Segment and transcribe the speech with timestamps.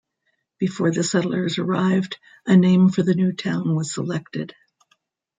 [0.57, 2.17] Before the settlers arrived,
[2.47, 4.55] a name for the new town was selected.